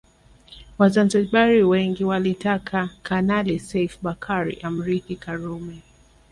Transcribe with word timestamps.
Wazanzibari 0.77 1.63
wengi 1.63 2.03
walitaka 2.03 2.89
Kanali 3.03 3.59
Seif 3.59 3.97
Bakari 4.01 4.57
amrithi 4.63 5.15
Karume 5.15 5.81